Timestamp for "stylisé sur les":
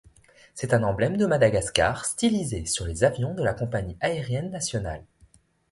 2.05-3.03